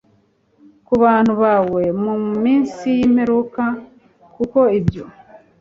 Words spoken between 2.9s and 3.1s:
y